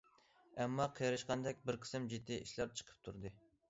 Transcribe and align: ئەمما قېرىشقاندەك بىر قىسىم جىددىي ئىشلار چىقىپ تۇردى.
ئەمما 0.63 0.87
قېرىشقاندەك 1.01 1.63
بىر 1.69 1.81
قىسىم 1.87 2.11
جىددىي 2.15 2.43
ئىشلار 2.47 2.77
چىقىپ 2.79 3.09
تۇردى. 3.09 3.39